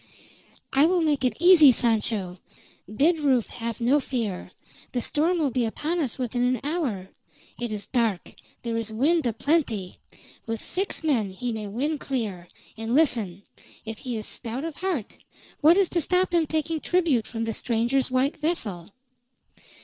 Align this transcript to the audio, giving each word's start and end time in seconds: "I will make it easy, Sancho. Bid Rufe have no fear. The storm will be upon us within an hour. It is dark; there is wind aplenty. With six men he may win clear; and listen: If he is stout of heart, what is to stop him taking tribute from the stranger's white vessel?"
"I 0.73 0.87
will 0.87 1.01
make 1.01 1.23
it 1.23 1.37
easy, 1.39 1.71
Sancho. 1.71 2.39
Bid 2.91 3.19
Rufe 3.19 3.49
have 3.51 3.79
no 3.79 3.99
fear. 3.99 4.49
The 4.93 5.01
storm 5.03 5.37
will 5.37 5.51
be 5.51 5.63
upon 5.63 5.99
us 5.99 6.17
within 6.17 6.41
an 6.41 6.59
hour. 6.63 7.09
It 7.59 7.71
is 7.71 7.85
dark; 7.85 8.33
there 8.63 8.77
is 8.77 8.91
wind 8.91 9.27
aplenty. 9.27 9.99
With 10.47 10.59
six 10.59 11.03
men 11.03 11.29
he 11.29 11.51
may 11.51 11.67
win 11.67 11.99
clear; 11.99 12.47
and 12.75 12.95
listen: 12.95 13.43
If 13.85 13.99
he 13.99 14.17
is 14.17 14.25
stout 14.25 14.63
of 14.63 14.77
heart, 14.77 15.19
what 15.59 15.77
is 15.77 15.87
to 15.89 16.01
stop 16.01 16.33
him 16.33 16.47
taking 16.47 16.79
tribute 16.79 17.27
from 17.27 17.43
the 17.43 17.53
stranger's 17.53 18.09
white 18.09 18.37
vessel?" 18.37 18.89